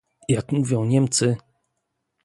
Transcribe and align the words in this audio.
Jak 0.29 0.51
mówią 0.51 0.85
Niemcy 0.85 1.37